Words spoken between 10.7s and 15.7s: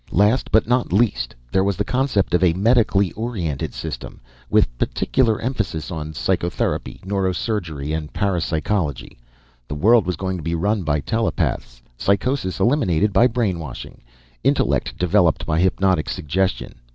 by telepaths, psychosis eliminated by brainwashing, intellect developed by